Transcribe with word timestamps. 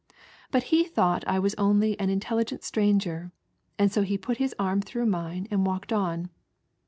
But 0.49 0.63
he 0.73 0.83
thought 0.83 1.23
I 1.27 1.37
was 1.37 1.53
only 1.59 1.95
an 1.99 2.09
Intelligent 2.09 2.63
Stranger, 2.63 3.31
and 3.77 3.91
so 3.91 4.01
he 4.01 4.17
put 4.17 4.37
his 4.37 4.55
arm 4.57 4.81
through 4.81 5.05
mine 5.05 5.47
and 5.51 5.63
walked 5.63 5.93
on. 5.93 6.31